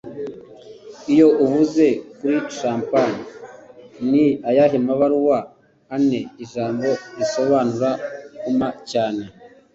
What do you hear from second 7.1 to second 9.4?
risobanura Kuma cyane?